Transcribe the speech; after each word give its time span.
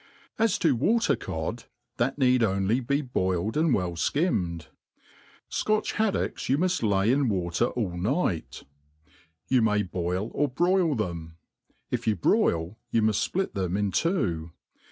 As 0.39 0.57
to 0.57 0.75
water^cod, 0.75 1.65
that 1.97 2.17
need 2.17 2.41
only 2.41 2.79
be 2.79 3.03
boiled 3.03 3.55
and 3.55 3.71
well 3.71 3.91
fktmmed^ 3.91 4.65
Scotch 5.47 5.91
haddocks 5.91 6.49
you 6.49 6.57
mull 6.57 6.69
lay 6.81 7.11
in 7.11 7.29
water 7.29 7.65
all 7.65 7.95
night* 7.95 8.63
You 9.47 9.61
may 9.61 9.83
boil 9.83 10.31
or 10.33 10.47
broil 10.47 10.95
them. 10.95 11.37
If 11.91 12.07
you 12.07 12.15
broil, 12.15 12.79
you 12.89 13.03
muft 13.03 13.29
fplit 13.31 13.53
them 13.53 13.77
in 13.77 13.91
two. 13.91 14.51